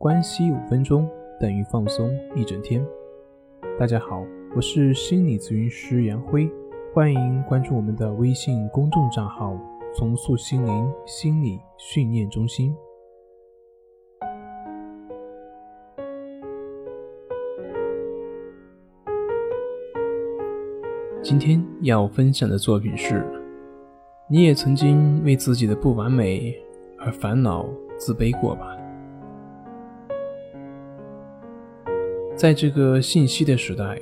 [0.00, 1.06] 关系五分钟
[1.38, 2.82] 等于放松一整天。
[3.78, 4.24] 大家好，
[4.56, 6.50] 我是心理咨询师杨辉，
[6.94, 9.54] 欢迎关注我们的微信公众账号
[9.94, 12.72] “重塑心灵心理训练中心”。
[21.20, 23.22] 今天要分享的作品是：
[24.30, 26.56] 你也曾经为自己的不完美
[26.98, 28.78] 而烦恼、自卑过吧？
[32.40, 34.00] 在这个信息的时代，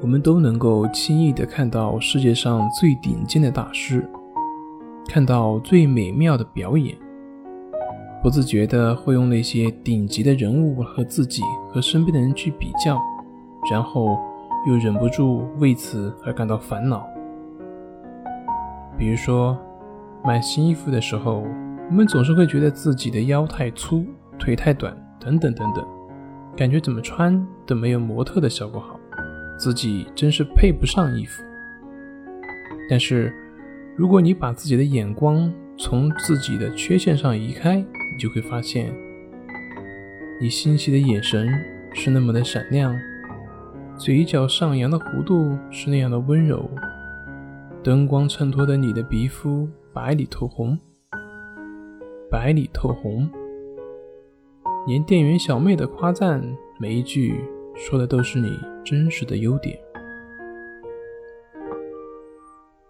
[0.00, 4.08] 我们都能够轻易地看到世界上最顶尖的大师，
[5.06, 6.96] 看到最美妙的表演，
[8.22, 12.98] 不自觉地会用那些顶级的人物和自己和身边的人去比较，
[13.70, 14.18] 然后
[14.66, 17.06] 又忍不住为此而感到烦恼。
[18.96, 19.58] 比如说，
[20.24, 21.44] 买新衣服的时候，
[21.90, 24.06] 我们总是会觉得自己的腰太粗、
[24.38, 25.86] 腿太短，等等等等。
[26.56, 28.98] 感觉怎么穿都没有模特的效果好，
[29.58, 31.42] 自己真是配不上衣服。
[32.88, 33.32] 但是，
[33.96, 38.94] 如果你把自己的眼光从自己的缺陷上移开，你就会发现，
[40.40, 41.48] 你欣喜的眼神
[41.92, 42.96] 是那么的闪亮，
[43.96, 46.70] 嘴角上扬的弧度是那样的温柔，
[47.82, 50.78] 灯光衬托的你的皮肤白里透红，
[52.30, 53.28] 白里透红。
[54.86, 56.44] 连店员小妹的夸赞，
[56.78, 57.42] 每一句
[57.74, 58.50] 说的都是你
[58.84, 59.78] 真实的优点。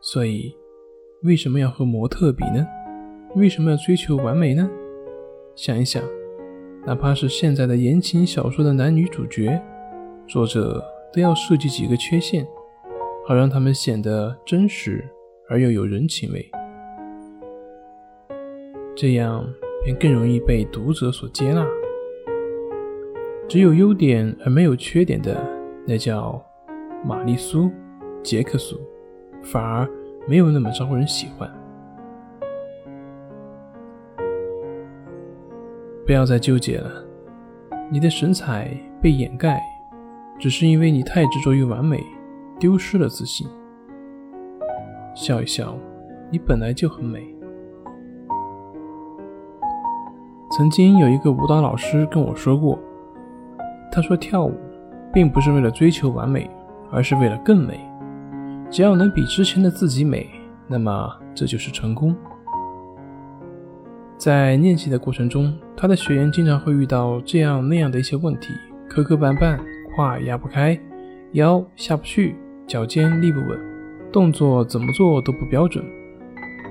[0.00, 0.53] 所以，
[1.22, 2.67] 为什么要和模特比呢？
[3.37, 4.69] 为什么要追求完美呢？
[5.55, 6.03] 想一想，
[6.84, 9.62] 哪怕是现在的言情小说的男女主角，
[10.27, 12.45] 作者都要设计几个缺陷，
[13.25, 15.09] 好让他们显得真实
[15.48, 16.50] 而又有人情味，
[18.97, 19.48] 这样
[19.84, 21.65] 便更容易被读者所接纳。
[23.47, 25.37] 只有优点而没有缺点的，
[25.87, 26.42] 那叫
[27.05, 27.70] 玛丽苏、
[28.23, 28.81] 杰克苏，
[29.42, 29.89] 反而
[30.27, 31.49] 没有那么招人喜欢。
[36.06, 36.91] 不要再纠结了，
[37.91, 39.60] 你的神采被掩盖，
[40.38, 42.03] 只是因为你太执着于完美，
[42.59, 43.47] 丢失了自信。
[45.15, 45.77] 笑一笑，
[46.31, 47.22] 你本来就很美。
[50.56, 52.78] 曾经有一个舞蹈老师跟我说过。
[53.94, 54.53] 他说：“跳舞
[55.12, 56.50] 并不是为了追求完美，
[56.91, 57.78] 而是为了更美。
[58.69, 60.28] 只要能比之前的自己美，
[60.66, 62.12] 那么这就是成功。”
[64.19, 68.53] 在练习的过程中，他的学员经常会遇到这样那样的一些问题：
[68.88, 69.60] 磕磕绊绊，
[69.97, 70.77] 胯压不开，
[71.33, 72.34] 腰下不去，
[72.66, 73.56] 脚尖立不稳，
[74.12, 75.84] 动作怎么做都不标准。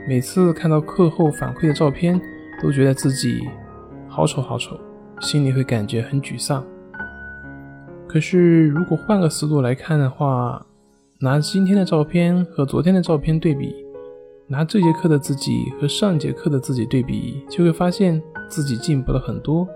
[0.10, 2.20] 每次看到课后反馈的照片，
[2.62, 3.48] 都觉得自己
[4.10, 4.78] 好丑好丑，
[5.22, 6.66] 心里会感觉很沮丧。
[8.14, 10.64] 可是，如果换个思路来看的话，
[11.20, 13.74] 拿今天的照片和昨天的照片对比，
[14.46, 19.68] 拿这节课的自己和上节课的自己对比，就会发现自己进步了很多，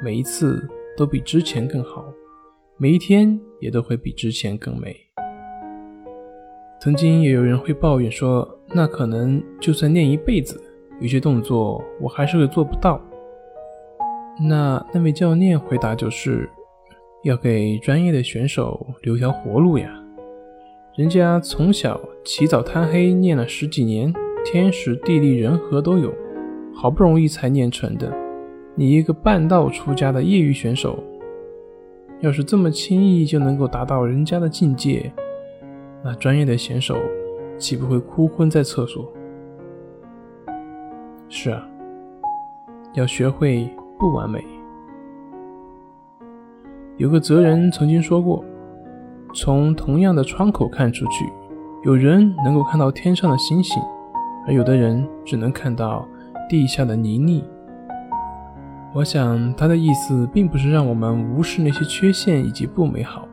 [0.00, 0.64] 每一次
[0.96, 2.04] 都比之前更好，
[2.76, 4.94] 每一天也都会比之前更美。
[6.80, 10.62] 曾经也有人会抱怨说，那可能就算练一辈子，
[11.00, 13.00] 有些动作我还是会做不到。
[14.40, 16.48] 那那位教练回答就是。
[17.22, 19.88] 要给专业的选手留条活路呀！
[20.96, 24.12] 人家从小起早贪黑练了十几年，
[24.44, 26.12] 天时地利人和都有，
[26.74, 28.12] 好不容易才练成的。
[28.74, 30.98] 你一个半道出家的业余选手，
[32.20, 35.12] 要是这么轻易就能够达到人家的境界，
[36.02, 36.96] 那专业的选手
[37.56, 39.08] 岂不会哭昏在厕所？
[41.28, 41.64] 是啊，
[42.94, 44.44] 要学会不完美。
[46.98, 48.44] 有个哲人曾经说过
[49.34, 51.24] ：“从同样的窗口看出去，
[51.84, 53.82] 有人能够看到天上的星星，
[54.46, 56.06] 而有的人只能看到
[56.48, 57.42] 地下的泥泞。”
[58.94, 63.26] 我想他的意思并不是让我们无视那些缺陷以及不美好，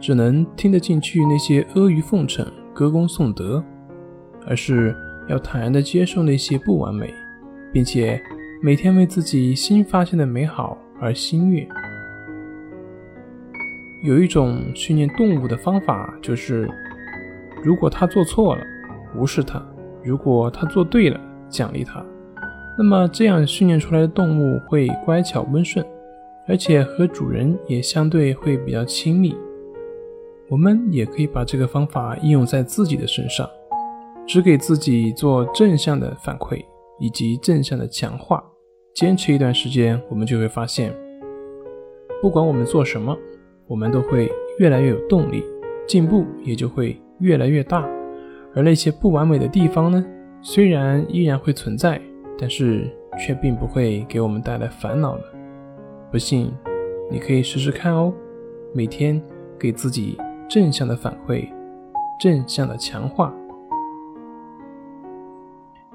[0.00, 3.62] 只能听得进去那些阿谀奉承、歌功颂德，
[4.46, 4.96] 而是
[5.28, 7.12] 要坦然地接受那些不完美，
[7.70, 8.18] 并且
[8.62, 11.68] 每天为自己新发现的美好而欣悦。
[14.02, 16.70] 有一种训练动物的方法，就是
[17.64, 18.62] 如果它做错了，
[19.16, 19.60] 无视它；
[20.04, 22.04] 如果它做对了，奖励它。
[22.78, 25.84] 那么这样训练出来的动物会乖巧温顺，
[26.46, 29.36] 而且和主人也相对会比较亲密。
[30.48, 33.50] 我们也可以把这个方法应用在自己的身上，
[34.28, 36.64] 只给自己做正向的反馈
[37.00, 38.44] 以及正向的强化。
[38.94, 40.94] 坚持一段时间，我们就会发现，
[42.22, 43.16] 不管我们做什么，
[43.68, 44.28] 我们都会
[44.58, 45.44] 越来越有动力，
[45.86, 47.88] 进步也就会越来越大。
[48.54, 50.04] 而那些不完美的地方呢，
[50.40, 52.00] 虽然依然会存在，
[52.38, 55.22] 但是却并不会给我们带来烦恼了。
[56.10, 56.50] 不信，
[57.10, 58.12] 你可以试试看哦。
[58.74, 59.20] 每天
[59.58, 60.16] 给自己
[60.48, 61.48] 正向的反馈，
[62.20, 63.32] 正向的强化，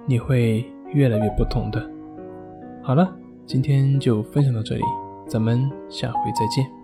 [0.05, 1.89] 你会越来越不同的。
[2.81, 3.15] 好了，
[3.45, 4.83] 今天就分享到这里，
[5.27, 6.82] 咱们下回再见。